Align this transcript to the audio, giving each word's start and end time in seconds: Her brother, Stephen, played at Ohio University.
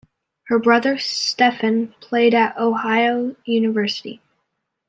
Her 0.47 0.57
brother, 0.57 0.97
Stephen, 0.97 1.93
played 1.99 2.33
at 2.33 2.57
Ohio 2.57 3.35
University. 3.45 4.19